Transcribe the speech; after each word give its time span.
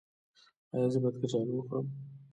ایا 0.73 0.87
زه 0.93 0.97
باید 1.01 1.15
کچالو 1.21 1.53
وخورم؟ 1.55 1.85